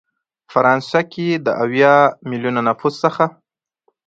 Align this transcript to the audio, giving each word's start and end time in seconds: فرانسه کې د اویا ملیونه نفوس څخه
فرانسه 0.53 0.99
کې 1.11 1.27
د 1.45 1.47
اویا 1.63 1.95
ملیونه 2.29 2.61
نفوس 2.67 2.93
څخه 3.03 3.25